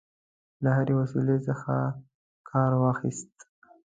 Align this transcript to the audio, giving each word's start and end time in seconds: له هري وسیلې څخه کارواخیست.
له 0.63 0.69
هري 0.77 0.93
وسیلې 1.01 1.37
څخه 1.47 1.73
کارواخیست. 2.49 3.35